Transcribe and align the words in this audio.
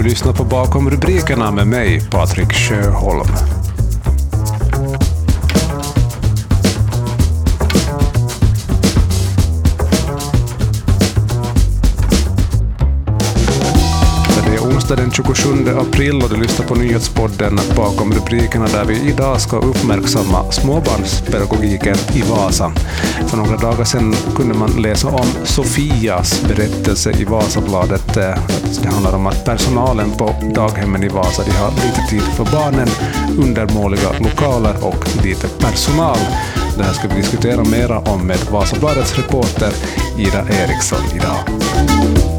Du 0.00 0.04
lyssnar 0.04 0.32
på 0.32 0.44
Bakom 0.44 0.90
rubrikerna 0.90 1.50
med 1.50 1.66
mig, 1.66 2.00
Patrik 2.10 2.52
Sjöholm. 2.52 3.59
Onsdag 14.90 15.02
den 15.02 15.10
27 15.10 15.78
april 15.78 16.22
och 16.22 16.28
du 16.30 16.36
lyssnar 16.36 16.66
på 16.66 16.74
nyhetspodden 16.74 17.58
Bakom 17.76 18.12
rubrikerna 18.12 18.66
där 18.66 18.84
vi 18.84 19.08
idag 19.08 19.40
ska 19.40 19.56
uppmärksamma 19.56 20.52
småbarnspedagogiken 20.52 21.96
i 22.14 22.22
Vasa. 22.22 22.72
För 23.26 23.36
några 23.36 23.56
dagar 23.56 23.84
sedan 23.84 24.14
kunde 24.36 24.54
man 24.54 24.82
läsa 24.82 25.08
om 25.08 25.26
Sofias 25.44 26.42
berättelse 26.42 27.12
i 27.20 27.24
Vasabladet. 27.24 28.16
Eh, 28.16 28.34
det 28.82 28.88
handlar 28.88 29.14
om 29.14 29.26
att 29.26 29.44
personalen 29.44 30.10
på 30.10 30.34
daghemmen 30.54 31.02
i 31.02 31.08
Vasa 31.08 31.42
de 31.44 31.50
har 31.50 31.70
lite 31.70 32.10
tid 32.10 32.22
för 32.22 32.44
barnen, 32.44 32.88
undermåliga 33.38 34.12
lokaler 34.20 34.74
och 34.84 35.24
lite 35.24 35.48
personal. 35.48 36.18
Det 36.76 36.84
här 36.84 36.92
ska 36.92 37.08
vi 37.08 37.14
diskutera 37.14 37.64
mera 37.64 37.98
om 37.98 38.26
med 38.26 38.38
Vasabladets 38.50 39.18
reporter 39.18 39.72
Ida 40.18 40.40
Eriksson 40.40 41.04
idag. 41.14 42.29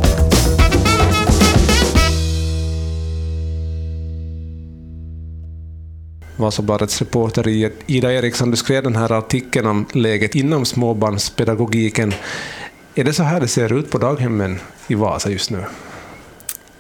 Vasabladets 6.36 7.00
reporter 7.00 7.48
Ida 7.86 8.14
Eriksson, 8.14 8.52
du 8.52 8.58
skrev 8.58 8.84
den 8.84 8.96
här 8.96 9.12
artikeln 9.12 9.68
om 9.68 9.86
läget 9.94 10.36
inom 10.36 10.66
småbarnspedagogiken. 10.66 12.14
Är 12.96 13.04
det 13.04 13.14
så 13.14 13.24
här 13.24 13.40
det 13.40 13.48
ser 13.48 13.74
ut 13.74 13.90
på 13.90 13.98
daghemmen 13.98 14.60
i 14.88 14.96
Vasa 14.96 15.30
just 15.30 15.50
nu? 15.50 15.66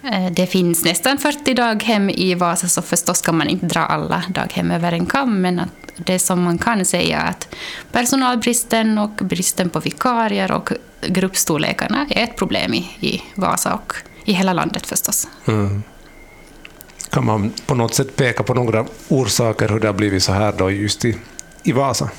Eh, 0.04 0.32
det 0.32 0.48
finns 0.48 0.86
nästan 0.86 1.18
40 1.18 1.54
daghem 1.54 2.10
i 2.10 2.36
Vasa, 2.36 2.68
så 2.68 2.82
förstås 2.82 3.22
kan 3.22 3.38
man 3.38 3.50
inte 3.50 3.66
dra 3.66 3.80
alla 3.80 4.24
daghem 4.30 4.72
över 4.72 4.92
en 4.92 5.06
kam, 5.06 5.42
men 5.42 5.60
att 5.60 5.70
det 5.96 6.20
som 6.20 6.42
man 6.42 6.58
kan 6.58 6.86
säga 6.86 7.20
är 7.20 7.30
att 7.30 7.56
personalbristen 7.92 8.98
och 8.98 9.12
bristen 9.22 9.70
på 9.70 9.80
vikarier 9.80 10.52
och 10.52 10.70
gruppstorlekarna 11.08 12.08
är 12.10 12.24
ett 12.24 12.36
problem 12.36 12.74
i, 12.74 12.90
i 13.00 13.22
Vasa 13.36 13.74
och 13.74 13.94
i 14.26 14.34
hela 14.34 14.54
landet 14.54 14.88
förstås. 14.88 15.28
Mm. 15.46 15.84
Kan 17.12 17.26
man 17.26 17.54
på 17.66 17.76
något 17.76 17.94
sätt 17.94 18.16
peka 18.16 18.44
på 18.44 18.54
några 18.54 18.86
orsaker 19.08 19.70
hur 19.70 19.80
det 19.80 19.88
har 19.88 19.94
blivit 19.94 20.24
så 20.24 20.32
här 20.32 20.54
då 20.58 20.72
just 20.72 21.06
i, 21.06 21.18
i 21.64 21.72
Vasa? 21.72 22.10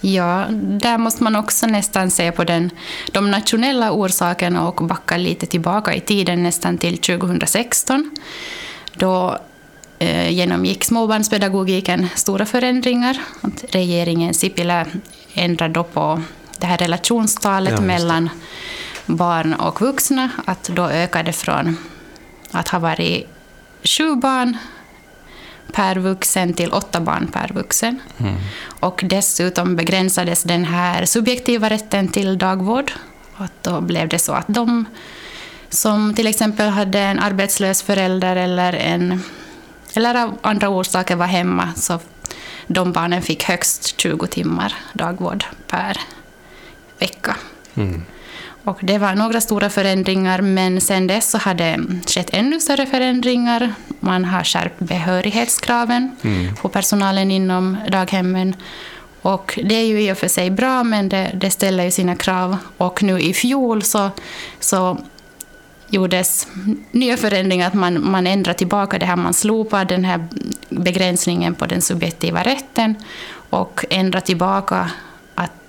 Ja, 0.00 0.46
där 0.50 0.98
måste 0.98 1.24
man 1.24 1.36
också 1.36 1.66
nästan 1.66 2.10
se 2.10 2.32
på 2.32 2.44
den, 2.44 2.70
de 3.12 3.30
nationella 3.30 3.92
orsakerna 3.92 4.68
och 4.68 4.84
backa 4.84 5.16
lite 5.16 5.46
tillbaka 5.46 5.94
i 5.94 6.00
tiden, 6.00 6.42
nästan 6.42 6.78
till 6.78 6.98
2016. 6.98 8.10
Då 8.94 9.38
eh, 9.98 10.30
genomgick 10.30 10.84
småbarnspedagogiken 10.84 12.08
stora 12.14 12.46
förändringar. 12.46 13.18
Att 13.40 13.64
regeringen 13.68 14.34
Sipilä 14.34 14.86
ändrade 15.34 15.74
då 15.74 15.84
på 15.84 16.22
det 16.58 16.66
här 16.66 16.78
relationstalet 16.78 17.74
ja, 17.76 17.80
mellan 17.80 18.30
barn 19.06 19.54
och 19.54 19.80
vuxna, 19.80 20.30
att 20.44 20.64
då 20.64 20.84
ökade 20.84 21.32
från 21.32 21.76
att 22.50 22.68
ha 22.68 22.78
varit 22.78 23.26
sju 23.86 24.16
barn 24.16 24.56
per 25.72 25.96
vuxen 25.96 26.54
till 26.54 26.72
åtta 26.72 27.00
barn 27.00 27.26
per 27.32 27.52
vuxen. 27.54 28.00
Mm. 28.18 28.34
Och 28.80 29.00
dessutom 29.04 29.76
begränsades 29.76 30.42
den 30.42 30.64
här 30.64 31.04
subjektiva 31.04 31.70
rätten 31.70 32.08
till 32.08 32.38
dagvård. 32.38 32.92
Och 33.36 33.46
då 33.62 33.80
blev 33.80 34.08
det 34.08 34.18
så 34.18 34.32
att 34.32 34.46
de 34.48 34.84
som 35.68 36.14
till 36.14 36.26
exempel 36.26 36.68
hade 36.68 37.00
en 37.00 37.18
arbetslös 37.18 37.82
förälder 37.82 38.36
eller, 38.36 38.72
en, 38.72 39.22
eller 39.94 40.22
av 40.22 40.38
andra 40.42 40.68
orsaker 40.68 41.16
var 41.16 41.26
hemma, 41.26 41.68
så 41.76 42.00
de 42.66 42.92
barnen 42.92 43.22
fick 43.22 43.44
högst 43.44 44.00
20 44.00 44.26
timmar 44.26 44.74
dagvård 44.92 45.44
per 45.66 46.00
vecka. 46.98 47.36
Mm. 47.74 48.02
Och 48.66 48.78
det 48.80 48.98
var 48.98 49.14
några 49.14 49.40
stora 49.40 49.70
förändringar, 49.70 50.40
men 50.42 50.80
sen 50.80 51.06
dess 51.06 51.30
så 51.30 51.38
har 51.38 51.54
det 51.54 51.78
skett 52.06 52.30
ännu 52.32 52.60
större 52.60 52.86
förändringar. 52.86 53.74
Man 54.00 54.24
har 54.24 54.44
skärpt 54.44 54.78
behörighetskraven 54.78 56.16
mm. 56.22 56.54
på 56.54 56.68
personalen 56.68 57.30
inom 57.30 57.76
daghemmen. 57.88 58.56
Och 59.22 59.58
det 59.64 59.74
är 59.74 59.84
ju 59.84 60.02
i 60.02 60.12
och 60.12 60.18
för 60.18 60.28
sig 60.28 60.50
bra, 60.50 60.84
men 60.84 61.08
det, 61.08 61.30
det 61.34 61.50
ställer 61.50 61.84
ju 61.84 61.90
sina 61.90 62.16
krav. 62.16 62.56
Och 62.76 63.02
nu 63.02 63.20
i 63.20 63.34
fjol 63.34 63.82
så, 63.82 64.10
så 64.60 64.98
gjordes 65.88 66.46
nya 66.90 67.16
förändringar, 67.16 67.66
att 67.66 67.74
man, 67.74 68.10
man 68.10 68.26
ändrade 68.26 68.58
tillbaka 68.58 68.98
det 68.98 69.06
här, 69.06 69.16
man 69.16 69.34
slopade 69.34 69.94
den 69.94 70.04
här 70.04 70.26
begränsningen 70.68 71.54
på 71.54 71.66
den 71.66 71.82
subjektiva 71.82 72.42
rätten 72.42 72.94
och 73.50 73.84
ändrade 73.90 74.26
tillbaka 74.26 74.90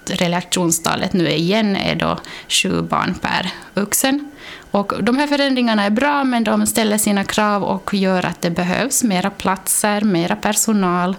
relationstalet 0.10 1.14
nu 1.14 1.30
igen 1.30 1.76
är 1.76 1.96
då 1.96 2.20
sju 2.48 2.82
barn 2.82 3.16
per 3.22 3.52
vuxen. 3.74 4.32
Och 4.72 4.94
de 5.04 5.18
här 5.18 5.28
förändringarna 5.28 5.84
är 5.84 5.90
bra, 5.90 6.24
men 6.24 6.44
de 6.44 6.68
ställer 6.68 6.98
sina 6.98 7.24
krav 7.24 7.64
och 7.64 7.94
gör 7.94 8.26
att 8.26 8.42
det 8.42 8.50
behövs 8.50 9.04
mera 9.04 9.30
platser, 9.30 10.02
mera 10.02 10.36
personal 10.36 11.16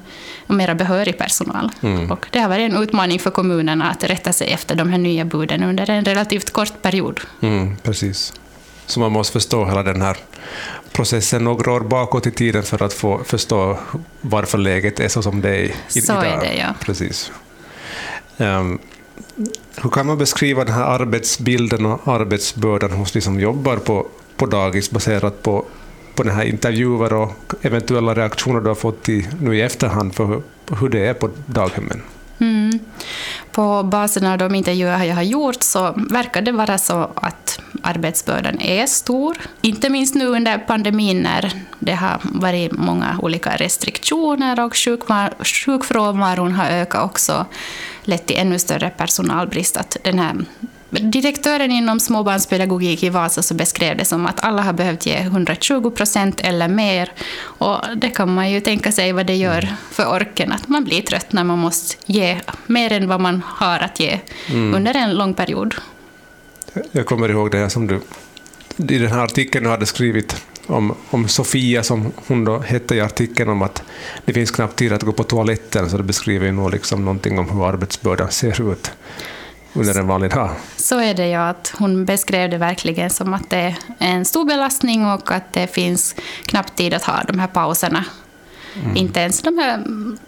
och 0.46 0.54
mera 0.54 0.74
behörig 0.74 1.18
personal. 1.18 1.70
Mm. 1.80 2.10
Och 2.10 2.26
det 2.30 2.38
har 2.38 2.48
varit 2.48 2.72
en 2.72 2.82
utmaning 2.82 3.18
för 3.18 3.30
kommunerna 3.30 3.90
att 3.90 4.04
rätta 4.04 4.32
sig 4.32 4.52
efter 4.52 4.74
de 4.74 4.90
här 4.90 4.98
nya 4.98 5.24
buden 5.24 5.62
under 5.62 5.90
en 5.90 6.04
relativt 6.04 6.50
kort 6.50 6.82
period. 6.82 7.20
Mm, 7.40 7.76
precis. 7.76 8.32
Så 8.86 9.00
man 9.00 9.12
måste 9.12 9.32
förstå 9.32 9.64
hela 9.64 9.82
den 9.82 10.02
här 10.02 10.16
processen 10.92 11.44
några 11.44 11.72
år 11.72 11.80
bakåt 11.80 12.26
i 12.26 12.30
tiden 12.30 12.62
för 12.62 12.82
att 12.82 12.92
få 12.92 13.24
förstå 13.24 13.78
varför 14.20 14.58
läget 14.58 15.00
är 15.00 15.08
så 15.08 15.22
som 15.22 15.40
det 15.40 15.48
är 15.48 15.62
i, 15.64 16.00
så 16.00 16.12
idag. 16.12 16.26
Är 16.26 16.40
det, 16.40 16.54
ja. 16.54 16.74
Precis. 16.80 17.32
Um, 18.38 18.78
hur 19.82 19.90
kan 19.90 20.06
man 20.06 20.18
beskriva 20.18 20.64
den 20.64 20.74
här 20.74 20.84
arbetsbilden 20.84 21.86
och 21.86 22.08
arbetsbördan 22.08 22.90
hos 22.90 23.12
de 23.12 23.20
som 23.20 23.40
jobbar 23.40 23.76
på, 23.76 24.06
på 24.36 24.46
dagis 24.46 24.90
baserat 24.90 25.42
på, 25.42 25.64
på 26.14 26.22
den 26.22 26.34
här 26.34 26.44
intervjuer 26.44 27.12
och 27.12 27.54
eventuella 27.62 28.14
reaktioner 28.14 28.60
du 28.60 28.68
har 28.68 28.74
fått 28.74 29.08
i, 29.08 29.28
nu 29.40 29.56
i 29.56 29.62
efterhand 29.62 30.14
för 30.14 30.26
hur, 30.26 30.42
hur 30.80 30.88
det 30.88 31.06
är 31.06 31.14
på 31.14 31.30
daghemmen? 31.46 32.02
Mm. 32.40 32.78
På 33.52 33.82
basen 33.82 34.26
av 34.26 34.38
de 34.38 34.54
intervjuer 34.54 35.04
jag 35.04 35.14
har 35.14 35.22
gjort 35.22 35.62
så 35.62 35.94
verkar 36.10 36.42
det 36.42 36.52
vara 36.52 36.78
så 36.78 37.10
att 37.14 37.60
arbetsbördan 37.82 38.60
är 38.60 38.86
stor. 38.86 39.36
Inte 39.60 39.90
minst 39.90 40.14
nu 40.14 40.26
under 40.26 40.58
pandemin 40.58 41.20
när 41.20 41.52
det 41.78 41.94
har 41.94 42.20
varit 42.22 42.72
många 42.72 43.18
olika 43.22 43.56
restriktioner 43.56 44.64
och 44.64 44.76
sjukfrånvaron 45.46 46.52
har 46.52 46.66
ökat 46.66 47.04
också 47.04 47.46
lett 48.08 48.26
till 48.26 48.36
ännu 48.38 48.58
större 48.58 48.90
personalbrist. 48.90 49.76
Att 49.76 49.96
den 50.04 50.18
här 50.18 50.36
Direktören 50.90 51.70
inom 51.70 52.00
småbarnspedagogik 52.00 53.02
i 53.02 53.08
Vasa 53.08 53.42
så 53.42 53.54
beskrev 53.54 53.96
det 53.96 54.04
som 54.04 54.26
att 54.26 54.44
alla 54.44 54.62
har 54.62 54.72
behövt 54.72 55.06
ge 55.06 55.16
120 55.16 55.90
procent 55.90 56.40
eller 56.40 56.68
mer. 56.68 57.12
Och 57.40 57.76
det 57.96 58.10
kan 58.10 58.34
man 58.34 58.50
ju 58.50 58.60
tänka 58.60 58.92
sig 58.92 59.12
vad 59.12 59.26
det 59.26 59.36
gör 59.36 59.68
för 59.90 60.06
orken, 60.06 60.52
att 60.52 60.68
man 60.68 60.84
blir 60.84 61.02
trött 61.02 61.32
när 61.32 61.44
man 61.44 61.58
måste 61.58 61.96
ge 62.06 62.40
mer 62.66 62.92
än 62.92 63.08
vad 63.08 63.20
man 63.20 63.42
har 63.46 63.78
att 63.78 64.00
ge 64.00 64.20
mm. 64.46 64.74
under 64.74 64.96
en 64.96 65.14
lång 65.14 65.34
period. 65.34 65.74
Jag 66.92 67.06
kommer 67.06 67.28
ihåg 67.28 67.50
det 67.50 67.70
som 67.70 67.86
du 67.86 68.00
i 68.76 68.98
den 68.98 69.10
här 69.10 69.24
artikeln 69.24 69.64
du 69.64 69.70
hade 69.70 69.86
skrivit 69.86 70.44
om, 70.68 70.94
om 71.10 71.28
Sofia, 71.28 71.82
som 71.82 72.12
hon 72.26 72.44
då 72.44 72.58
hette 72.58 72.94
i 72.94 73.00
artikeln, 73.00 73.50
om 73.50 73.62
att 73.62 73.82
det 74.24 74.32
finns 74.32 74.50
knappt 74.50 74.76
tid 74.76 74.92
att 74.92 75.02
gå 75.02 75.12
på 75.12 75.24
toaletten, 75.24 75.90
så 75.90 75.96
det 75.96 76.02
beskriver 76.02 76.46
ju 76.46 76.52
nog 76.52 76.70
liksom 76.70 77.04
någonting 77.04 77.38
om 77.38 77.50
hur 77.50 77.68
arbetsbördan 77.68 78.30
ser 78.30 78.72
ut 78.72 78.90
under 79.72 79.98
en 79.98 80.06
vanlig 80.06 80.30
dag. 80.30 80.50
Så 80.76 81.00
är 81.00 81.14
det 81.14 81.28
ja, 81.28 81.48
att 81.48 81.72
hon 81.78 82.04
beskrev 82.04 82.50
det 82.50 82.58
verkligen 82.58 83.10
som 83.10 83.34
att 83.34 83.50
det 83.50 83.56
är 83.56 83.76
en 83.98 84.24
stor 84.24 84.44
belastning 84.44 85.06
och 85.06 85.30
att 85.30 85.52
det 85.52 85.66
finns 85.66 86.14
knappt 86.46 86.76
tid 86.76 86.94
att 86.94 87.04
ha 87.04 87.22
de 87.26 87.38
här 87.38 87.46
pauserna. 87.46 88.04
Mm. 88.82 88.96
Inte 88.96 89.20
ens 89.20 89.42
de 89.42 89.58
här 89.58 89.82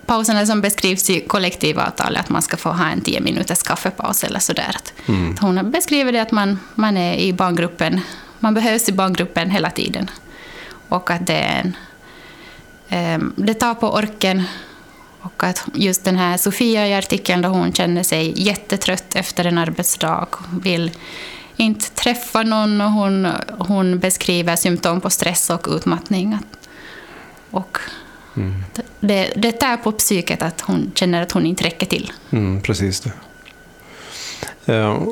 pauserna 0.07 0.47
som 0.47 0.61
beskrivs 0.61 1.11
i 1.11 1.21
kollektivavtalet, 1.21 2.21
att 2.21 2.29
man 2.29 2.43
ska 2.43 2.57
få 2.57 2.69
ha 2.69 2.89
en 2.89 3.01
tio 3.01 3.21
minuters 3.21 3.63
kaffepaus 3.63 4.25
eller 4.25 4.39
sådär. 4.39 4.77
Mm. 5.07 5.37
Hon 5.41 5.71
beskriver 5.71 6.13
det 6.13 6.23
att 6.23 6.33
man, 6.33 6.59
man 6.75 6.97
är 6.97 7.15
i 7.15 7.33
barngruppen, 7.33 8.01
man 8.39 8.55
behövs 8.55 8.89
i 8.89 8.93
barngruppen 8.93 9.51
hela 9.51 9.71
tiden. 9.71 10.11
Och 10.91 11.11
att 11.11 11.27
det, 11.27 11.35
är 11.35 11.73
en, 12.89 13.15
um, 13.21 13.35
det 13.37 13.55
tar 13.55 13.75
på 13.75 13.93
orken 13.93 14.43
och 15.21 15.45
att 15.45 15.65
just 15.75 16.05
den 16.05 16.17
här 16.17 16.37
Sofia 16.37 16.89
i 16.89 16.95
artikeln, 16.95 17.43
då 17.43 17.49
hon 17.49 17.73
känner 17.73 18.03
sig 18.03 18.33
jättetrött 18.37 19.17
efter 19.17 19.45
en 19.45 19.59
arbetsdag, 19.59 20.29
vill 20.63 20.91
inte 21.57 21.91
träffa 21.91 22.43
någon 22.43 22.81
och 22.81 22.91
hon, 22.91 23.29
hon 23.59 23.99
beskriver 23.99 24.57
symptom 24.57 25.01
på 25.01 25.11
stress 25.11 25.51
och 25.51 25.67
utmattning. 25.71 26.39
Och 27.51 27.79
mm. 28.37 28.65
det, 29.01 29.33
det 29.37 29.53
tär 29.53 29.77
på 29.77 29.93
psyket 29.93 30.43
att 30.43 30.61
hon 30.61 30.93
känner 30.95 31.23
att 31.23 31.33
hon 31.33 31.47
inte 31.47 31.65
räcker 31.65 31.87
till. 31.87 32.13
Mm, 32.31 32.61
precis 32.63 33.01
det. 33.01 33.13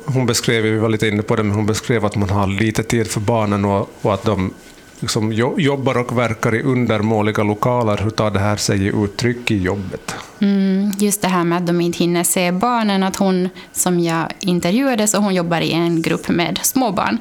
Hon 0.06 0.26
beskrev, 0.26 0.62
vi 0.62 0.78
var 0.78 0.88
lite 0.88 1.08
inne 1.08 1.22
på 1.22 1.36
det, 1.36 1.42
men 1.42 1.56
hon 1.56 1.66
beskrev 1.66 2.04
att 2.04 2.16
man 2.16 2.30
har 2.30 2.46
lite 2.46 2.82
tid 2.82 3.10
för 3.10 3.20
barnen 3.20 3.64
och, 3.64 3.90
och 4.02 4.14
att 4.14 4.22
de 4.22 4.54
liksom 5.00 5.32
jobbar 5.56 5.98
och 5.98 6.18
verkar 6.18 6.54
i 6.54 6.62
undermåliga 6.62 7.42
lokaler. 7.42 7.96
Hur 7.96 8.10
tar 8.10 8.30
det 8.30 8.38
här 8.38 8.56
sig 8.56 8.86
uttryck 8.86 9.50
i 9.50 9.62
jobbet? 9.62 10.14
Mm, 10.40 10.92
just 10.98 11.22
det 11.22 11.28
här 11.28 11.44
med 11.44 11.58
att 11.58 11.66
de 11.66 11.80
inte 11.80 11.98
hinner 11.98 12.24
se 12.24 12.52
barnen. 12.52 13.02
Att 13.02 13.16
hon 13.16 13.48
som 13.72 14.00
jag 14.00 14.26
intervjuade, 14.40 15.06
så 15.06 15.18
hon 15.18 15.34
jobbar 15.34 15.60
i 15.60 15.72
en 15.72 16.02
grupp 16.02 16.28
med 16.28 16.58
småbarn. 16.62 17.18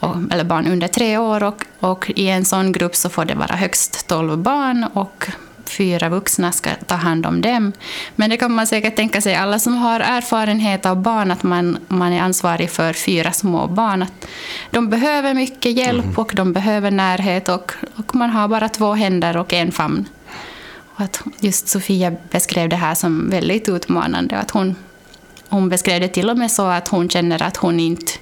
Och, 0.00 0.16
eller 0.30 0.44
barn 0.44 0.66
under 0.66 0.88
tre 0.88 1.18
år. 1.18 1.42
Och, 1.42 1.64
och 1.80 2.10
i 2.16 2.28
en 2.28 2.44
sån 2.44 2.72
grupp 2.72 2.96
så 2.96 3.08
får 3.08 3.24
det 3.24 3.34
vara 3.34 3.56
högst 3.56 4.06
tolv 4.08 4.38
barn. 4.38 4.86
Och 4.92 5.26
fyra 5.70 6.08
vuxna 6.08 6.52
ska 6.52 6.70
ta 6.86 6.94
hand 6.94 7.26
om 7.26 7.40
dem. 7.40 7.72
Men 8.16 8.30
det 8.30 8.36
kan 8.36 8.52
man 8.52 8.66
säkert 8.66 8.96
tänka 8.96 9.20
sig, 9.20 9.34
alla 9.34 9.58
som 9.58 9.74
har 9.74 10.00
erfarenhet 10.00 10.86
av 10.86 11.02
barn, 11.02 11.30
att 11.30 11.42
man, 11.42 11.78
man 11.88 12.12
är 12.12 12.22
ansvarig 12.22 12.70
för 12.70 12.92
fyra 12.92 13.32
små 13.32 13.66
barn. 13.66 14.02
Att 14.02 14.26
de 14.70 14.88
behöver 14.88 15.34
mycket 15.34 15.72
hjälp 15.72 16.04
mm. 16.04 16.16
och 16.16 16.32
de 16.36 16.52
behöver 16.52 16.90
närhet 16.90 17.48
och, 17.48 17.72
och 17.96 18.14
man 18.14 18.30
har 18.30 18.48
bara 18.48 18.68
två 18.68 18.94
händer 18.94 19.36
och 19.36 19.52
en 19.52 19.72
famn. 19.72 20.08
Och 20.94 21.00
att 21.00 21.22
just 21.40 21.68
Sofia 21.68 22.12
beskrev 22.30 22.68
det 22.68 22.76
här 22.76 22.94
som 22.94 23.30
väldigt 23.30 23.68
utmanande. 23.68 24.36
Att 24.36 24.50
hon, 24.50 24.76
hon 25.48 25.68
beskrev 25.68 26.00
det 26.00 26.08
till 26.08 26.30
och 26.30 26.38
med 26.38 26.50
så 26.50 26.66
att 26.66 26.88
hon 26.88 27.08
känner 27.08 27.42
att 27.42 27.56
hon 27.56 27.80
inte 27.80 28.12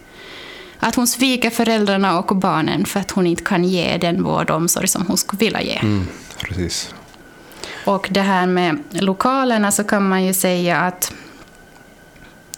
att 0.78 0.94
hon 0.94 1.06
sviker 1.06 1.50
föräldrarna 1.50 2.18
och 2.18 2.36
barnen 2.36 2.84
för 2.84 3.00
att 3.00 3.10
hon 3.10 3.26
inte 3.26 3.44
kan 3.44 3.64
ge 3.64 3.96
den 3.96 4.22
vård 4.22 4.50
och 4.50 4.56
omsorg 4.56 4.88
som 4.88 5.06
hon 5.06 5.16
skulle 5.16 5.40
vilja 5.40 5.62
ge. 5.62 5.78
Mm, 5.78 6.06
precis. 6.40 6.94
Och 7.88 8.08
det 8.10 8.20
här 8.20 8.46
med 8.46 8.78
lokalerna 8.90 9.72
så 9.72 9.84
kan 9.84 10.08
man 10.08 10.24
ju 10.24 10.34
säga 10.34 10.80
att, 10.80 11.12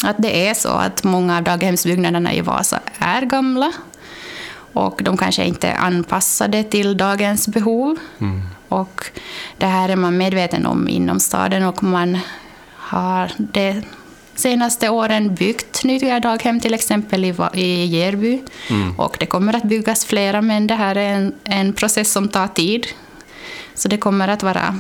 att 0.05 0.17
det 0.19 0.49
är 0.49 0.55
så 0.55 0.69
att 0.69 1.05
många 1.05 1.37
av 1.37 1.43
daghemsbyggnaderna 1.43 2.35
i 2.35 2.41
Vasa 2.41 2.81
är 2.99 3.23
gamla. 3.23 3.73
Och 4.73 5.01
de 5.05 5.17
kanske 5.17 5.45
inte 5.45 5.69
är 5.69 5.77
anpassade 5.77 6.65
till 6.65 6.97
dagens 6.97 7.49
behov. 7.49 7.97
Mm. 8.19 8.43
Och 8.69 9.05
det 9.59 9.67
här 9.67 9.89
är 9.89 9.97
man 9.97 10.17
medveten 10.17 10.67
om 10.67 10.89
inom 10.89 11.21
staden 11.21 11.65
och 11.65 11.83
man 11.83 12.19
har 12.75 13.31
de 13.37 13.83
senaste 14.35 14.89
åren 14.89 15.35
byggt 15.35 15.85
nya 15.85 16.21
daghem, 16.21 16.61
till 16.61 16.75
exempel 16.75 17.25
i, 17.25 17.35
i 17.55 17.85
Järby. 17.85 18.43
Mm. 18.71 19.01
Och 19.01 19.17
det 19.21 19.27
kommer 19.27 19.57
att 19.57 19.65
byggas 19.65 20.05
flera, 20.05 20.43
men 20.43 20.67
det 20.67 20.75
här 20.75 20.97
är 20.97 21.15
en, 21.15 21.33
en 21.45 21.73
process 21.73 22.13
som 22.13 22.29
tar 22.29 22.49
tid. 22.49 22.87
Så 23.81 23.89
det 23.89 23.97
kommer 23.97 24.29
att 24.29 24.43
vara 24.43 24.79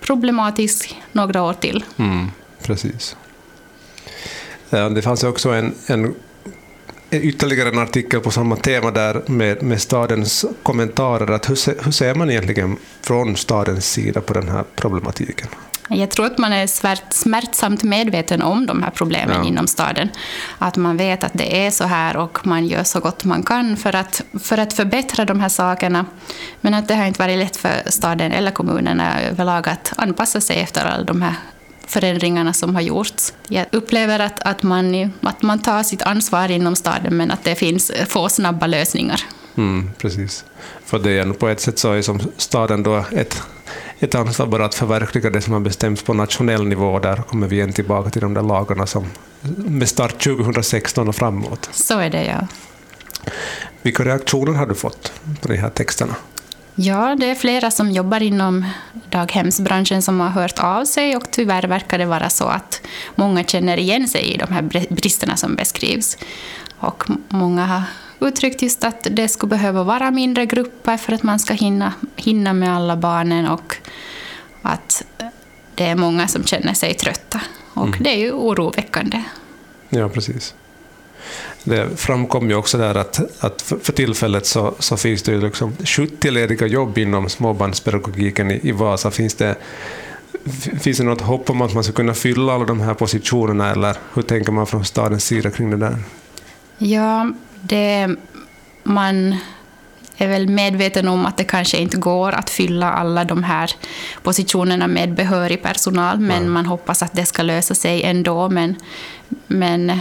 problematiskt 0.00 0.94
några 1.12 1.42
år 1.42 1.52
till. 1.52 1.84
Mm, 1.96 2.30
precis. 2.62 3.16
Det 4.70 5.02
fanns 5.02 5.24
också 5.24 5.50
en, 5.50 5.74
en 5.86 6.14
ytterligare 7.10 7.68
en 7.68 7.78
artikel 7.78 8.20
på 8.20 8.30
samma 8.30 8.56
tema 8.56 8.90
där 8.90 9.22
med, 9.26 9.62
med 9.62 9.82
stadens 9.82 10.44
kommentarer. 10.62 11.32
Att 11.32 11.50
hur, 11.50 11.84
hur 11.84 11.92
ser 11.92 12.14
man 12.14 12.30
egentligen 12.30 12.76
från 13.02 13.36
stadens 13.36 13.92
sida 13.92 14.20
på 14.20 14.34
den 14.34 14.48
här 14.48 14.64
problematiken? 14.76 15.48
Jag 15.88 16.10
tror 16.10 16.26
att 16.26 16.38
man 16.38 16.52
är 16.52 16.66
smärtsamt 17.12 17.82
medveten 17.82 18.42
om 18.42 18.66
de 18.66 18.82
här 18.82 18.90
problemen 18.90 19.36
ja. 19.42 19.48
inom 19.48 19.66
staden. 19.66 20.08
Att 20.58 20.76
man 20.76 20.96
vet 20.96 21.24
att 21.24 21.32
det 21.34 21.66
är 21.66 21.70
så 21.70 21.84
här 21.84 22.16
och 22.16 22.46
man 22.46 22.66
gör 22.66 22.84
så 22.84 23.00
gott 23.00 23.24
man 23.24 23.42
kan 23.42 23.76
för 23.76 23.96
att, 23.96 24.22
för 24.40 24.58
att 24.58 24.72
förbättra 24.72 25.24
de 25.24 25.40
här 25.40 25.48
sakerna. 25.48 26.06
Men 26.60 26.74
att 26.74 26.88
det 26.88 26.94
har 26.94 27.06
inte 27.06 27.22
varit 27.22 27.38
lätt 27.38 27.56
för 27.56 27.82
staden 27.86 28.32
eller 28.32 28.50
kommunerna 28.50 29.20
överlag 29.20 29.68
att 29.68 29.92
anpassa 29.96 30.40
sig 30.40 30.56
efter 30.56 30.84
alla 30.84 31.04
de 31.04 31.22
här 31.22 31.34
förändringarna 31.86 32.52
som 32.52 32.74
har 32.74 32.82
gjorts. 32.82 33.32
Jag 33.48 33.66
upplever 33.72 34.18
att, 34.18 34.40
att, 34.40 34.62
man, 34.62 35.12
att 35.20 35.42
man 35.42 35.58
tar 35.58 35.82
sitt 35.82 36.02
ansvar 36.02 36.50
inom 36.50 36.76
staden 36.76 37.16
men 37.16 37.30
att 37.30 37.44
det 37.44 37.54
finns 37.54 37.92
få 38.08 38.28
snabba 38.28 38.66
lösningar. 38.66 39.20
Mm, 39.56 39.90
precis. 39.98 40.44
För 40.84 40.98
det 40.98 41.10
är 41.10 41.32
på 41.32 41.48
ett 41.48 41.60
sätt 41.60 41.78
så 41.78 41.92
är 41.92 42.02
som 42.02 42.20
staden 42.36 42.82
då 42.82 43.04
ett 43.12 43.42
ett 43.98 44.14
ansvar 44.14 44.46
bara 44.46 44.64
att 44.64 44.74
förverkliga 44.74 45.30
det 45.30 45.40
som 45.40 45.52
har 45.52 45.60
bestämts 45.60 46.02
på 46.02 46.14
nationell 46.14 46.66
nivå. 46.66 46.98
Där 46.98 47.16
kommer 47.16 47.46
vi 47.46 47.56
igen 47.56 47.72
tillbaka 47.72 48.10
till 48.10 48.22
de 48.22 48.34
där 48.34 48.42
lagarna 48.42 48.86
som 48.86 49.06
med 49.56 49.88
start 49.88 50.24
2016 50.24 51.08
och 51.08 51.16
framåt. 51.16 51.68
Så 51.72 51.98
är 51.98 52.10
det, 52.10 52.24
ja. 52.24 52.46
Vilka 53.82 54.04
reaktioner 54.04 54.52
har 54.52 54.66
du 54.66 54.74
fått 54.74 55.12
på 55.40 55.48
de 55.48 55.56
här 55.56 55.70
texterna? 55.70 56.14
Ja, 56.78 57.16
det 57.18 57.30
är 57.30 57.34
flera 57.34 57.70
som 57.70 57.90
jobbar 57.90 58.22
inom 58.22 58.64
daghemsbranschen 59.10 60.02
som 60.02 60.20
har 60.20 60.28
hört 60.28 60.58
av 60.58 60.84
sig 60.84 61.16
och 61.16 61.30
tyvärr 61.30 61.62
verkar 61.62 61.98
det 61.98 62.06
vara 62.06 62.30
så 62.30 62.44
att 62.44 62.80
många 63.14 63.44
känner 63.44 63.76
igen 63.76 64.08
sig 64.08 64.34
i 64.34 64.36
de 64.36 64.52
här 64.52 64.62
bristerna 64.94 65.36
som 65.36 65.54
beskrivs. 65.54 66.18
Och 66.78 67.04
många 67.28 67.66
har 67.66 67.82
uttryckt 68.28 68.62
just 68.62 68.84
att 68.84 69.06
det 69.10 69.28
skulle 69.28 69.50
behöva 69.50 69.82
vara 69.82 70.10
mindre 70.10 70.46
grupper 70.46 70.96
för 70.96 71.12
att 71.12 71.22
man 71.22 71.38
ska 71.38 71.54
hinna, 71.54 71.92
hinna 72.16 72.52
med 72.52 72.76
alla 72.76 72.96
barnen 72.96 73.48
och 73.48 73.76
att 74.62 75.04
det 75.74 75.84
är 75.84 75.96
många 75.96 76.28
som 76.28 76.44
känner 76.44 76.74
sig 76.74 76.94
trötta. 76.94 77.40
Och 77.74 77.86
mm. 77.86 78.02
det 78.02 78.10
är 78.10 78.18
ju 78.18 78.32
oroväckande. 78.32 79.22
Ja, 79.88 80.08
precis. 80.08 80.54
Det 81.68 81.88
framkom 81.96 82.50
ju 82.50 82.56
också 82.56 82.78
där 82.78 82.94
att, 82.94 83.44
att 83.44 83.62
för 83.62 83.92
tillfället 83.92 84.46
så, 84.46 84.74
så 84.78 84.96
finns 84.96 85.22
det 85.22 85.32
ju 85.32 85.40
liksom 85.40 85.76
70 85.84 86.30
lediga 86.30 86.66
jobb 86.66 86.98
inom 86.98 87.28
småbarnspedagogiken 87.28 88.50
i, 88.50 88.60
i 88.62 88.72
Vasa. 88.72 89.10
Finns 89.10 89.34
det, 89.34 89.56
finns 90.80 90.98
det 90.98 91.04
något 91.04 91.20
hopp 91.20 91.50
om 91.50 91.62
att 91.62 91.74
man 91.74 91.84
ska 91.84 91.92
kunna 91.92 92.14
fylla 92.14 92.52
alla 92.52 92.64
de 92.64 92.80
här 92.80 92.94
positionerna 92.94 93.70
eller 93.70 93.96
hur 94.14 94.22
tänker 94.22 94.52
man 94.52 94.66
från 94.66 94.84
stadens 94.84 95.24
sida 95.24 95.50
kring 95.50 95.70
det 95.70 95.76
där? 95.76 95.96
Ja, 96.78 97.32
det, 97.62 98.08
man 98.82 99.36
är 100.16 100.28
väl 100.28 100.48
medveten 100.48 101.08
om 101.08 101.26
att 101.26 101.36
det 101.36 101.44
kanske 101.44 101.78
inte 101.78 101.96
går 101.96 102.32
att 102.32 102.50
fylla 102.50 102.92
alla 102.92 103.24
de 103.24 103.44
här 103.44 103.70
positionerna 104.22 104.86
med 104.86 105.14
behörig 105.14 105.62
personal, 105.62 106.18
men 106.18 106.42
Nej. 106.42 106.50
man 106.50 106.66
hoppas 106.66 107.02
att 107.02 107.12
det 107.12 107.26
ska 107.26 107.42
lösa 107.42 107.74
sig 107.74 108.02
ändå. 108.02 108.48
Men, 108.48 108.76
men 109.46 110.00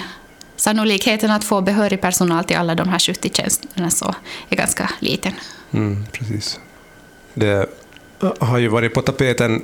sannolikheten 0.55 1.31
att 1.31 1.43
få 1.43 1.61
behörig 1.61 2.01
personal 2.01 2.43
till 2.43 2.57
alla 2.57 2.75
de 2.75 2.89
här 2.89 2.99
70 2.99 3.29
tjänsterna 3.33 3.89
så 3.89 4.15
är 4.49 4.55
ganska 4.55 4.89
liten. 4.99 5.33
Mm, 5.71 6.05
precis. 6.11 6.59
Det 7.33 7.69
har 8.39 8.57
ju 8.57 8.67
varit 8.67 8.93
på 8.93 9.01
tapeten 9.01 9.63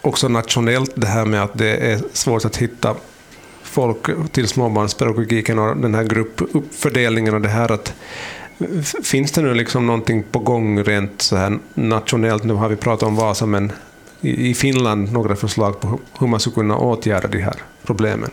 också 0.00 0.28
nationellt 0.28 0.92
det 0.94 1.06
här 1.06 1.24
med 1.24 1.42
att 1.42 1.58
det 1.58 1.76
är 1.76 2.00
svårt 2.12 2.44
att 2.44 2.56
hitta 2.56 2.94
folk 3.62 4.32
till 4.32 4.48
småbarnspedagogiken 4.48 5.58
och 5.58 5.76
den 5.76 5.94
här 5.94 6.04
gruppuppfördelningen 6.04 7.34
och 7.34 7.40
det 7.40 7.48
här 7.48 7.72
att 7.72 7.92
Finns 9.02 9.32
det 9.32 9.42
nu 9.42 9.54
liksom 9.54 9.86
någonting 9.86 10.22
på 10.22 10.38
gång 10.38 10.82
rent 10.84 11.22
så 11.22 11.36
här 11.36 11.58
nationellt? 11.74 12.44
Nu 12.44 12.54
har 12.54 12.68
vi 12.68 12.76
pratat 12.76 13.08
om 13.08 13.16
Vasa, 13.16 13.46
men 13.46 13.72
i 14.20 14.54
Finland 14.54 15.12
några 15.12 15.36
förslag 15.36 15.80
på 15.80 16.00
hur 16.18 16.26
man 16.26 16.40
skulle 16.40 16.54
kunna 16.54 16.78
åtgärda 16.78 17.28
de 17.28 17.38
här 17.38 17.56
problemen? 17.82 18.30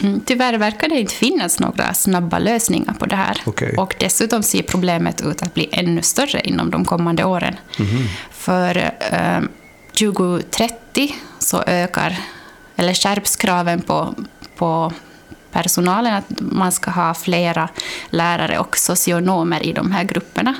Mm, 0.00 0.20
tyvärr 0.26 0.58
verkar 0.58 0.88
det 0.88 1.00
inte 1.00 1.14
finnas 1.14 1.60
några 1.60 1.94
snabba 1.94 2.38
lösningar 2.38 2.94
på 2.94 3.06
det 3.06 3.16
här. 3.16 3.42
Okay. 3.46 3.72
Och 3.76 3.94
dessutom 3.98 4.42
ser 4.42 4.62
problemet 4.62 5.20
ut 5.20 5.42
att 5.42 5.54
bli 5.54 5.68
ännu 5.72 6.02
större 6.02 6.40
inom 6.40 6.70
de 6.70 6.84
kommande 6.84 7.24
åren. 7.24 7.56
Mm. 7.78 8.02
För 8.30 8.92
eh, 9.12 9.40
2030 9.98 11.14
så 11.38 11.62
ökar 11.66 12.16
eller 12.76 12.94
skärps 12.94 13.36
kraven 13.36 13.80
på, 13.80 14.14
på 14.56 14.92
personalen, 15.52 16.14
att 16.14 16.40
man 16.40 16.72
ska 16.72 16.90
ha 16.90 17.14
flera 17.14 17.68
lärare 18.10 18.58
och 18.58 18.76
socionomer 18.78 19.66
i 19.66 19.72
de 19.72 19.92
här 19.92 20.04
grupperna. 20.04 20.54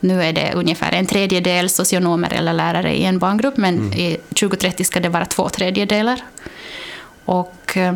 Nu 0.00 0.22
är 0.22 0.32
det 0.32 0.52
ungefär 0.54 0.92
en 0.92 1.06
tredjedel 1.06 1.70
socionomer 1.70 2.32
eller 2.34 2.52
lärare 2.52 2.94
i 2.96 3.04
en 3.04 3.18
barngrupp, 3.18 3.56
men 3.56 3.78
mm. 3.78 3.92
i 3.92 4.16
2030 4.28 4.84
ska 4.84 5.00
det 5.00 5.08
vara 5.08 5.24
två 5.24 5.48
tredjedelar. 5.48 6.20
Och 7.24 7.76
eh, 7.76 7.94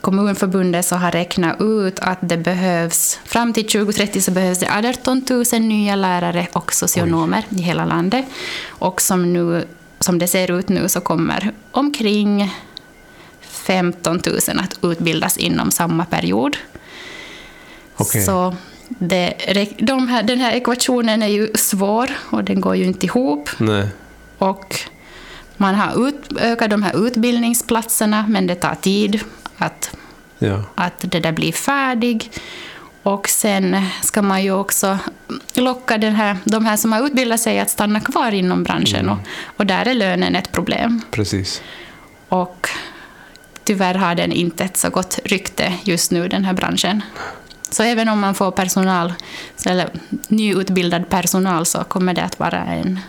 Kommunförbundet 0.00 0.86
så 0.86 0.96
har 0.96 1.10
räknat 1.10 1.60
ut 1.60 1.98
att 1.98 2.18
det 2.20 2.36
behövs, 2.36 3.18
fram 3.24 3.52
till 3.52 3.66
2030 3.66 4.20
så 4.20 4.30
behövs 4.30 4.58
det 4.58 4.70
18 4.88 5.24
000 5.52 5.62
nya 5.62 5.96
lärare 5.96 6.46
och 6.52 6.72
socionomer 6.72 7.44
Oj. 7.50 7.58
i 7.58 7.62
hela 7.62 7.84
landet. 7.84 8.24
Och 8.68 9.00
som, 9.00 9.32
nu, 9.32 9.64
som 10.00 10.18
det 10.18 10.26
ser 10.26 10.58
ut 10.58 10.68
nu 10.68 10.88
så 10.88 11.00
kommer 11.00 11.52
omkring 11.70 12.54
15 13.40 14.20
000 14.26 14.36
att 14.58 14.78
utbildas 14.82 15.36
inom 15.36 15.70
samma 15.70 16.04
period. 16.04 16.56
Okay. 17.96 18.22
Så 18.22 18.56
det, 18.88 19.34
de 19.78 20.08
här, 20.08 20.22
den 20.22 20.38
här 20.38 20.52
ekvationen 20.52 21.22
är 21.22 21.26
ju 21.26 21.52
svår 21.54 22.10
och 22.30 22.44
den 22.44 22.60
går 22.60 22.76
ju 22.76 22.84
inte 22.84 23.06
ihop. 23.06 23.50
Nej. 23.58 23.88
Och 24.38 24.80
man 25.58 25.74
har 25.74 26.08
ut, 26.08 26.32
ökat 26.40 26.70
de 26.70 26.82
här 26.82 27.06
utbildningsplatserna, 27.06 28.26
men 28.28 28.46
det 28.46 28.54
tar 28.54 28.74
tid 28.74 29.20
att, 29.58 29.96
ja. 30.38 30.62
att 30.74 31.04
det 31.10 31.20
där 31.20 31.32
blir 31.32 31.52
färdigt. 31.52 32.40
Och 33.02 33.28
sen 33.28 33.76
ska 34.02 34.22
man 34.22 34.42
ju 34.42 34.52
också 34.52 34.98
locka 35.54 35.98
den 35.98 36.14
här, 36.14 36.36
de 36.44 36.66
här 36.66 36.76
som 36.76 36.92
har 36.92 37.06
utbildat 37.06 37.40
sig 37.40 37.60
att 37.60 37.70
stanna 37.70 38.00
kvar 38.00 38.32
inom 38.32 38.62
branschen. 38.62 39.00
Mm. 39.00 39.12
Och, 39.12 39.18
och 39.56 39.66
där 39.66 39.88
är 39.88 39.94
lönen 39.94 40.36
ett 40.36 40.52
problem. 40.52 41.00
Precis. 41.10 41.62
Och 42.28 42.68
tyvärr 43.64 43.94
har 43.94 44.14
den 44.14 44.32
inte 44.32 44.64
ett 44.64 44.76
så 44.76 44.90
gott 44.90 45.18
rykte 45.24 45.74
just 45.82 46.10
nu, 46.10 46.28
den 46.28 46.44
här 46.44 46.52
branschen. 46.52 47.02
Så 47.70 47.82
även 47.82 48.08
om 48.08 48.20
man 48.20 48.34
får 48.34 48.50
personal, 48.50 49.12
eller 49.66 49.90
nyutbildad 50.28 51.08
personal, 51.08 51.66
så 51.66 51.84
kommer 51.84 52.14
det 52.14 52.22
att 52.22 52.38
vara 52.38 52.64
en, 52.64 53.00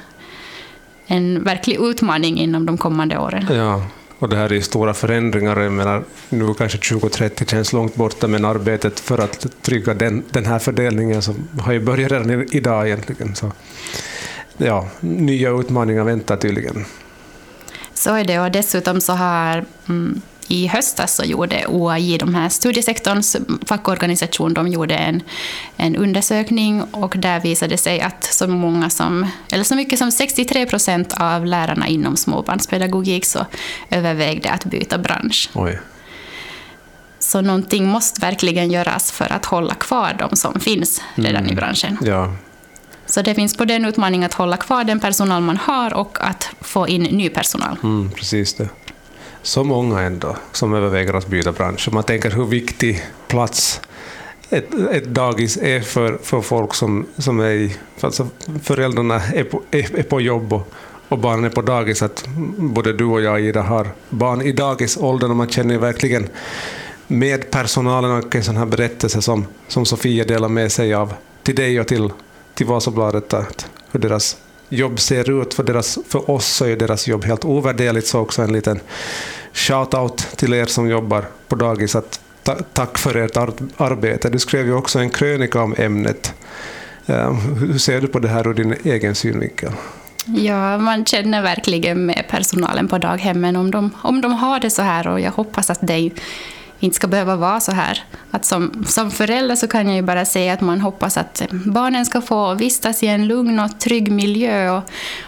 en 1.12 1.44
verklig 1.44 1.78
utmaning 1.80 2.38
inom 2.38 2.66
de 2.66 2.78
kommande 2.78 3.18
åren. 3.18 3.48
Ja, 3.52 3.84
och 4.20 4.30
det 4.30 4.36
här 4.36 4.54
är 4.54 4.62
stora 4.62 4.94
förändringar. 4.94 5.60
Jag 5.60 5.72
menar, 5.72 6.04
nu 6.30 6.54
kanske 6.54 6.78
2030 6.78 7.46
känns 7.46 7.74
långt 7.74 7.96
borta, 7.96 8.28
men 8.28 8.46
arbetet 8.46 9.00
för 9.00 9.18
att 9.18 9.62
trygga 9.62 9.94
den, 9.94 10.24
den 10.32 10.46
här 10.46 10.60
fördelningen 10.60 11.22
så 11.22 11.36
har 11.60 11.74
ju 11.74 11.80
börjat 11.80 12.12
redan 12.12 12.48
idag 12.52 12.88
egentligen. 12.88 13.36
Så, 13.36 13.52
ja, 14.58 14.88
nya 15.00 15.50
utmaningar 15.50 16.04
väntar 16.04 16.38
tydligen. 16.38 16.86
Så 17.94 18.16
är 18.16 18.24
det, 18.24 18.40
och 18.40 18.52
dessutom 18.52 19.02
så 19.02 19.14
har 19.14 19.66
mm, 19.90 20.22
i 20.50 20.68
höstas 20.68 21.16
så 21.16 21.24
gjorde 21.24 21.66
OAJ, 21.68 22.18
de 22.18 22.36
här 22.36 22.50
studiesektorns 22.50 23.38
fackorganisation, 23.66 24.54
de 24.54 24.68
gjorde 24.68 24.96
en, 24.96 25.22
en 25.78 25.96
undersökning 25.96 26.84
och 26.84 27.16
där 27.18 27.40
visade 27.40 27.74
det 27.74 27.78
sig 27.78 28.02
att 28.02 28.24
så, 28.24 28.48
många 28.48 28.90
som, 28.90 29.28
eller 29.52 29.64
så 29.64 29.76
mycket 29.76 30.00
som 30.00 30.12
63 30.12 30.66
procent 30.66 31.14
av 31.20 31.46
lärarna 31.46 31.88
inom 31.88 32.18
småbarnspedagogik 32.18 33.26
så 33.26 33.46
övervägde 33.90 34.52
att 34.52 34.66
byta 34.66 34.98
bransch. 34.98 35.50
Oj. 35.54 35.80
Så 37.20 37.42
någonting 37.42 37.86
måste 37.86 38.22
verkligen 38.22 38.72
göras 38.72 39.12
för 39.12 39.34
att 39.34 39.46
hålla 39.46 39.74
kvar 39.74 40.16
de 40.20 40.36
som 40.36 40.60
finns 40.60 41.02
redan 41.16 41.44
mm. 41.44 41.54
i 41.54 41.56
branschen. 41.56 41.98
Ja. 42.02 42.34
Så 43.06 43.22
det 43.22 43.36
finns 43.36 43.58
både 43.58 43.74
en 43.74 43.86
utmaning 43.86 44.24
att 44.24 44.34
hålla 44.34 44.58
kvar 44.58 44.84
den 44.84 45.00
personal 45.00 45.42
man 45.42 45.58
har 45.58 45.94
och 45.94 46.18
att 46.22 46.50
få 46.62 46.88
in 46.88 47.04
ny 47.04 47.30
personal. 47.30 47.78
Mm, 47.84 48.12
precis 48.12 48.54
det 48.54 48.70
så 49.42 49.64
många 49.64 50.02
ändå 50.02 50.36
som 50.52 50.74
överväger 50.74 51.14
att 51.14 51.28
byta 51.28 51.52
bransch. 51.52 51.90
Man 51.92 52.04
tänker 52.04 52.32
hur 52.32 52.46
viktig 52.46 53.04
plats 53.28 53.82
ett, 54.50 54.74
ett 54.92 55.06
dagis 55.06 55.58
är 55.58 55.82
för, 55.82 56.18
för 56.24 56.42
folk 56.42 56.74
som, 56.74 57.06
som 57.18 57.40
är 57.40 57.52
i... 57.52 57.76
Alltså 58.02 58.28
föräldrarna 58.64 59.16
är 59.16 59.44
på, 59.44 59.62
är, 59.72 60.00
är 60.00 60.04
på 60.04 60.22
jobb 60.22 60.54
och, 60.54 60.68
och 61.10 61.20
barnen 61.20 61.46
är 61.46 61.50
på 61.50 61.62
dagis. 61.62 62.02
Att 62.02 62.28
både 62.58 62.94
du 62.94 63.06
och 63.06 63.22
jag, 63.22 63.42
Ida, 63.42 63.62
har 63.62 63.88
barn 64.10 64.42
i 64.42 64.52
dagisåldern 64.52 65.32
och 65.32 65.38
man 65.38 65.50
känner 65.50 65.78
verkligen 65.78 66.30
med 67.08 67.52
personalen 67.52 68.12
och 68.12 68.36
en 68.36 68.44
sån 68.44 68.58
här 68.58 68.66
berättelse 68.66 69.22
som, 69.22 69.46
som 69.68 69.86
Sofia 69.86 70.26
delar 70.26 70.50
med 70.50 70.72
sig 70.72 70.94
av 70.94 71.14
till 71.44 71.56
dig 71.56 71.80
och 71.80 71.88
till, 71.88 72.10
till 72.54 72.66
Vasabladet, 72.66 73.34
att 73.34 73.70
hur 73.92 74.00
deras 74.00 74.38
jobb 74.70 75.00
ser 75.00 75.42
ut. 75.42 75.54
För, 75.54 75.64
deras, 75.64 76.00
för 76.08 76.32
oss 76.32 76.48
så 76.48 76.66
är 76.66 76.76
deras 76.76 77.08
jobb 77.08 77.26
helt 77.26 77.46
ovärderligt, 77.46 78.08
så 78.08 78.20
också 78.20 78.42
en 78.42 78.54
liten 78.54 78.80
shout-out 79.54 80.36
till 80.36 80.54
er 80.54 80.66
som 80.66 80.90
jobbar 80.90 81.26
på 81.48 81.56
dagis. 81.56 81.96
Att 81.96 82.20
ta, 82.44 82.56
tack 82.74 82.98
för 82.98 83.16
ert 83.16 83.38
ar 83.38 83.54
arbete. 83.78 84.30
Du 84.30 84.40
skrev 84.40 84.66
ju 84.66 84.74
också 84.74 85.00
en 85.00 85.10
krönika 85.10 85.62
om 85.62 85.76
ämnet. 85.78 86.34
Uh, 87.10 87.32
hur 87.60 87.78
ser 87.78 88.02
du 88.02 88.08
på 88.08 88.20
det 88.20 88.28
här 88.28 88.48
ur 88.48 88.54
din 88.54 88.76
egen 88.84 89.16
synvinkel? 89.16 89.72
Ja, 90.26 90.78
man 90.78 91.06
känner 91.06 91.42
verkligen 91.42 92.06
med 92.06 92.26
personalen 92.30 92.88
på 92.88 92.98
daghemmen 92.98 93.56
om 93.56 93.72
de, 93.72 93.92
om 94.02 94.22
de 94.22 94.34
har 94.34 94.60
det 94.60 94.70
så 94.70 94.82
här 94.82 95.08
och 95.08 95.20
jag 95.20 95.32
hoppas 95.32 95.70
att 95.70 95.80
det 95.82 96.12
inte 96.80 96.96
ska 96.96 97.08
behöva 97.08 97.36
vara 97.36 97.60
så 97.60 97.72
här. 97.72 98.04
Att 98.32 98.46
som, 98.46 98.86
som 98.88 99.12
förälder 99.12 99.56
så 99.56 99.68
kan 99.68 99.88
jag 99.88 99.96
ju 99.96 100.02
bara 100.02 100.26
säga 100.26 100.54
att 100.54 100.62
man 100.62 100.82
hoppas 100.82 101.18
att 101.18 101.42
barnen 101.52 102.06
ska 102.06 102.22
få 102.22 102.54
vistas 102.54 103.04
i 103.04 103.08
en 103.08 103.28
lugn 103.28 103.60
och 103.60 103.80
trygg 103.80 104.12
miljö. 104.12 104.72
Och, 104.72 104.84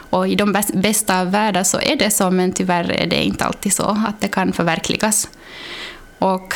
och 0.10 0.28
i 0.28 0.36
de 0.36 0.56
bästa 0.74 1.22
av 1.22 1.32
världar 1.32 1.64
så 1.64 1.80
är 1.80 1.96
det 1.96 2.10
så, 2.10 2.32
men 2.32 2.52
tyvärr 2.52 2.92
är 2.92 3.08
det 3.08 3.24
inte 3.24 3.46
alltid 3.46 3.74
så 3.74 3.84
att 4.08 4.22
det 4.22 4.28
kan 4.28 4.54
förverkligas. 4.54 5.30
Och 6.20 6.54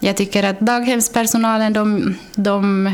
jag 0.00 0.16
tycker 0.16 0.42
att 0.42 0.60
daghemspersonalen 0.60 1.72
de, 1.72 2.16
de 2.34 2.90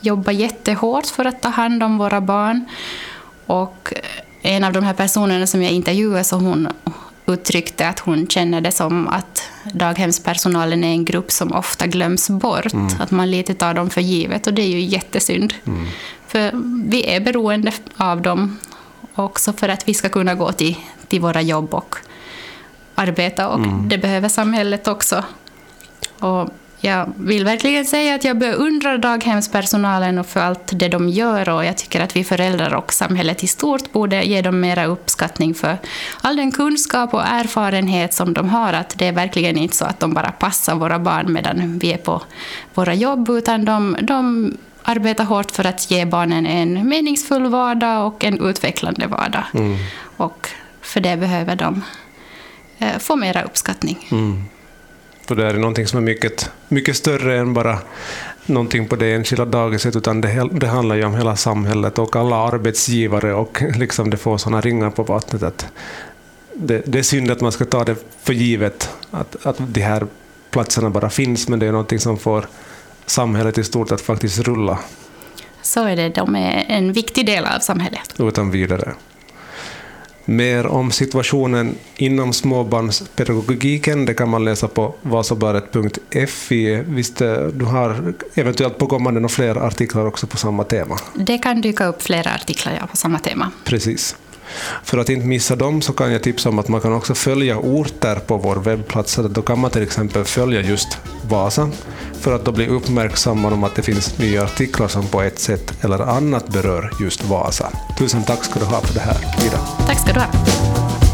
jobbar 0.00 0.32
jättehårt 0.32 1.06
för 1.06 1.24
att 1.24 1.42
ta 1.42 1.48
hand 1.48 1.82
om 1.82 1.98
våra 1.98 2.20
barn. 2.20 2.64
Och 3.46 3.92
en 4.42 4.64
av 4.64 4.72
de 4.72 4.84
här 4.84 4.94
personerna 4.94 5.46
som 5.46 5.62
jag 5.62 5.72
intervjuade, 5.72 6.24
så 6.24 6.36
hon, 6.36 6.68
uttryckte 7.26 7.88
att 7.88 7.98
hon 7.98 8.26
känner 8.26 8.60
det 8.60 8.72
som 8.72 9.08
att 9.08 9.45
daghemspersonalen 9.72 10.84
är 10.84 10.92
en 10.92 11.04
grupp 11.04 11.30
som 11.30 11.52
ofta 11.52 11.86
glöms 11.86 12.30
bort. 12.30 12.72
Mm. 12.72 12.88
Att 13.00 13.10
man 13.10 13.30
lite 13.30 13.54
tar 13.54 13.74
dem 13.74 13.90
för 13.90 14.00
givet 14.00 14.46
och 14.46 14.54
det 14.54 14.62
är 14.62 14.68
ju 14.68 14.80
jättesynd. 14.80 15.54
Mm. 15.66 15.86
För 16.26 16.50
vi 16.90 17.06
är 17.06 17.20
beroende 17.20 17.72
av 17.96 18.22
dem 18.22 18.58
också 19.14 19.52
för 19.52 19.68
att 19.68 19.88
vi 19.88 19.94
ska 19.94 20.08
kunna 20.08 20.34
gå 20.34 20.52
till, 20.52 20.76
till 21.08 21.20
våra 21.20 21.42
jobb 21.42 21.74
och 21.74 21.96
arbeta 22.94 23.48
och 23.48 23.58
mm. 23.58 23.88
det 23.88 23.98
behöver 23.98 24.28
samhället 24.28 24.88
också. 24.88 25.24
Och 26.18 26.48
jag 26.80 27.12
vill 27.16 27.44
verkligen 27.44 27.84
säga 27.84 28.14
att 28.14 28.24
jag 28.24 28.38
beundrar 28.38 28.98
daghemspersonalen 28.98 30.18
och 30.18 30.26
för 30.26 30.40
allt 30.40 30.70
det 30.72 30.88
de 30.88 31.08
gör 31.08 31.48
och 31.48 31.64
jag 31.64 31.76
tycker 31.76 32.00
att 32.00 32.16
vi 32.16 32.24
föräldrar 32.24 32.74
och 32.74 32.92
samhället 32.92 33.42
i 33.42 33.46
stort 33.46 33.92
borde 33.92 34.22
ge 34.22 34.42
dem 34.42 34.60
mera 34.60 34.84
uppskattning 34.84 35.54
för 35.54 35.78
all 36.20 36.36
den 36.36 36.52
kunskap 36.52 37.14
och 37.14 37.26
erfarenhet 37.26 38.14
som 38.14 38.34
de 38.34 38.48
har. 38.48 38.72
Att 38.72 38.98
det 38.98 39.06
är 39.06 39.12
verkligen 39.12 39.56
inte 39.56 39.76
så 39.76 39.84
att 39.84 40.00
de 40.00 40.14
bara 40.14 40.32
passar 40.32 40.74
våra 40.74 40.98
barn 40.98 41.32
medan 41.32 41.78
vi 41.78 41.92
är 41.92 41.98
på 41.98 42.22
våra 42.74 42.94
jobb, 42.94 43.28
utan 43.28 43.64
de, 43.64 43.96
de 44.00 44.52
arbetar 44.82 45.24
hårt 45.24 45.50
för 45.50 45.64
att 45.66 45.90
ge 45.90 46.04
barnen 46.04 46.46
en 46.46 46.88
meningsfull 46.88 47.46
vardag 47.46 48.06
och 48.06 48.24
en 48.24 48.40
utvecklande 48.40 49.06
vardag. 49.06 49.44
Mm. 49.54 49.76
Och 50.16 50.48
för 50.80 51.00
det 51.00 51.16
behöver 51.16 51.56
de 51.56 51.82
eh, 52.78 52.98
få 52.98 53.16
mera 53.16 53.42
uppskattning. 53.42 54.08
Mm. 54.10 54.44
För 55.26 55.34
det 55.36 55.46
är 55.46 55.54
någonting 55.54 55.86
som 55.86 55.98
är 55.98 56.02
mycket, 56.02 56.50
mycket 56.68 56.96
större 56.96 57.38
än 57.38 57.54
bara 57.54 57.78
någonting 58.46 58.88
på 58.88 58.96
det 58.96 59.14
enskilda 59.14 59.44
dagiset, 59.44 59.96
utan 59.96 60.20
det, 60.20 60.48
det 60.52 60.66
handlar 60.66 60.96
ju 60.96 61.04
om 61.04 61.14
hela 61.14 61.36
samhället 61.36 61.98
och 61.98 62.16
alla 62.16 62.36
arbetsgivare 62.36 63.34
och 63.34 63.62
liksom 63.76 64.10
det 64.10 64.16
får 64.16 64.38
sådana 64.38 64.60
ringar 64.60 64.90
på 64.90 65.02
vattnet 65.02 65.42
att 65.42 65.66
det, 66.54 66.82
det, 66.86 66.98
är 66.98 67.02
synd 67.02 67.30
att 67.30 67.40
man 67.40 67.52
ska 67.52 67.64
ta 67.64 67.84
det 67.84 67.96
för 68.22 68.32
givet 68.32 68.90
att, 69.10 69.46
att 69.46 69.56
de 69.58 69.80
här 69.80 70.06
platserna 70.50 70.90
bara 70.90 71.10
finns, 71.10 71.48
men 71.48 71.58
det 71.58 71.66
är 71.66 71.72
någonting 71.72 71.98
som 71.98 72.18
får 72.18 72.46
samhället 73.06 73.58
i 73.58 73.64
stort 73.64 73.92
att 73.92 74.00
faktiskt 74.00 74.38
rulla. 74.38 74.78
Så 75.62 75.84
är 75.84 75.96
det, 75.96 76.08
de 76.08 76.36
är 76.36 76.64
en 76.68 76.92
viktig 76.92 77.26
del 77.26 77.44
av 77.44 77.58
samhället. 77.58 78.14
Utan 78.18 78.50
vidare. 78.50 78.94
Mer 80.28 80.66
om 80.66 80.90
situationen 80.90 81.74
inom 81.96 82.32
småbarnspedagogiken 82.32 84.04
det 84.04 84.14
kan 84.14 84.28
man 84.28 84.44
läsa 84.44 84.68
på 84.68 84.94
vasabladet.fi. 85.02 86.82
Visst, 86.86 87.20
eh, 87.20 87.36
du 87.36 87.64
har 87.64 88.14
eventuellt 88.34 88.78
på 88.78 88.86
kommande 88.86 89.20
några 89.20 89.28
fler 89.28 89.56
artiklar 89.56 90.06
också 90.06 90.26
på 90.26 90.36
samma 90.36 90.64
tema? 90.64 90.98
Det 91.14 91.38
kan 91.38 91.60
dyka 91.60 91.86
upp 91.86 92.02
flera 92.02 92.30
artiklar 92.30 92.78
ja, 92.80 92.86
på 92.86 92.96
samma 92.96 93.18
tema. 93.18 93.50
Precis. 93.64 94.16
För 94.84 94.98
att 94.98 95.08
inte 95.08 95.26
missa 95.26 95.56
dem 95.56 95.82
så 95.82 95.92
kan 95.92 96.12
jag 96.12 96.22
tipsa 96.22 96.48
om 96.48 96.58
att 96.58 96.68
man 96.68 96.80
kan 96.80 96.92
också 96.92 97.14
följa 97.14 97.58
orter 97.58 98.16
på 98.16 98.36
vår 98.36 98.56
webbplats. 98.56 99.18
Då 99.30 99.42
kan 99.42 99.58
man 99.58 99.70
till 99.70 99.82
exempel 99.82 100.24
följa 100.24 100.60
just 100.60 100.98
Vasa 101.28 101.70
för 102.20 102.32
att 102.32 102.44
då 102.44 102.52
bli 102.52 102.68
uppmärksammad 102.68 103.52
om 103.52 103.64
att 103.64 103.74
det 103.74 103.82
finns 103.82 104.18
nya 104.18 104.44
artiklar 104.44 104.88
som 104.88 105.06
på 105.06 105.22
ett 105.22 105.38
sätt 105.38 105.84
eller 105.84 105.98
annat 105.98 106.48
berör 106.48 106.92
just 107.00 107.24
Vasa. 107.24 107.70
Tusen 107.98 108.24
tack 108.24 108.44
ska 108.44 108.60
du 108.60 108.66
ha 108.66 108.80
för 108.80 108.94
det 108.94 109.00
här, 109.00 109.46
Ida. 109.46 109.58
Tack 109.86 110.00
ska 110.00 110.12
du 110.12 110.20
ha. 110.20 111.05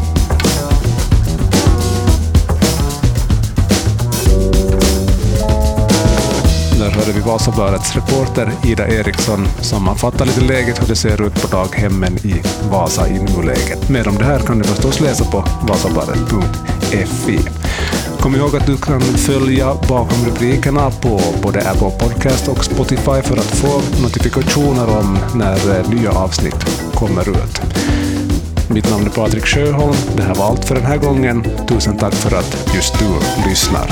Vi 7.15 7.21
Vasabladets 7.21 7.95
reporter 7.95 8.51
Ida 8.63 8.87
Eriksson 8.87 9.47
sammanfattar 9.61 10.25
lite 10.25 10.41
läget 10.41 10.81
hur 10.81 10.87
det 10.87 10.95
ser 10.95 11.27
ut 11.27 11.41
på 11.41 11.47
daghemmen 11.47 12.17
i 12.17 12.41
Vasa 12.71 13.07
i 13.07 13.19
nuläget. 13.19 13.89
Mer 13.89 14.07
om 14.07 14.17
det 14.17 14.23
här 14.23 14.39
kan 14.39 14.57
du 14.59 14.63
förstås 14.63 14.99
läsa 14.99 15.25
på 15.25 15.45
vasabladet.fi. 15.61 17.39
Kom 18.19 18.35
ihåg 18.35 18.55
att 18.55 18.65
du 18.65 18.77
kan 18.77 19.01
följa 19.01 19.75
bakom 19.89 20.25
rubrikerna 20.25 20.91
på 20.91 21.21
både 21.43 21.69
Apple 21.69 21.91
Podcast 21.99 22.47
och 22.47 22.65
Spotify 22.65 23.21
för 23.21 23.37
att 23.37 23.55
få 23.55 24.01
notifikationer 24.01 24.97
om 24.99 25.17
när 25.35 25.79
eh, 25.79 25.89
nya 25.89 26.11
avsnitt 26.11 26.65
kommer 26.95 27.29
ut. 27.29 27.61
Mitt 28.69 28.89
namn 28.89 29.05
är 29.05 29.09
Patrik 29.09 29.45
Sjöholm. 29.45 29.95
Det 30.15 30.23
här 30.23 30.35
var 30.35 30.45
allt 30.45 30.65
för 30.65 30.75
den 30.75 30.85
här 30.85 30.97
gången. 30.97 31.43
Tusen 31.67 31.97
tack 31.97 32.13
för 32.13 32.37
att 32.37 32.73
just 32.75 32.99
du 32.99 33.09
lyssnar. 33.49 33.87